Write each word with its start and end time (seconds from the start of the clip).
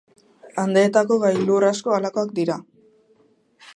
Andeetako 0.61 1.17
gailur 1.25 1.67
asko 1.69 1.95
halakoak 1.99 2.33
dira. 2.41 2.57